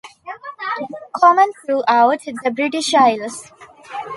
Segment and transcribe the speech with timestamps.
[1.15, 3.51] Common throughout the British Isles.